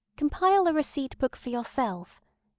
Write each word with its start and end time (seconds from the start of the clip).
Compile 0.17 0.67
a 0.67 0.73
receipt 0.73 1.15
book 1.19 1.35
for 1.35 1.49
yourself. 1.51 2.23